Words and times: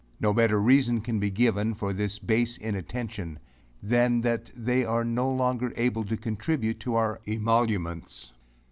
No 0.19 0.33
better 0.33 0.59
reason 0.59 1.01
can 1.01 1.19
be 1.19 1.29
given 1.29 1.75
for 1.75 1.93
this 1.93 2.17
base 2.17 2.57
inattention, 2.57 3.37
than 3.83 4.21
that 4.21 4.49
they 4.55 4.83
are 4.83 5.05
no 5.05 5.31
longer 5.31 5.71
able 5.75 6.05
to 6.05 6.17
contribute 6.17 6.79
to 6.79 6.95
our 6.95 7.21
emoluments. 7.27 8.33